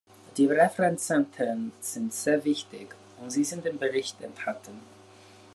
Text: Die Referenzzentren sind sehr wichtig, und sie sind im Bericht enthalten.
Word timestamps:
Die 0.35 0.47
Referenzzentren 0.47 1.73
sind 1.79 2.11
sehr 2.11 2.43
wichtig, 2.43 2.95
und 3.21 3.29
sie 3.29 3.43
sind 3.43 3.67
im 3.67 3.77
Bericht 3.77 4.19
enthalten. 4.23 4.79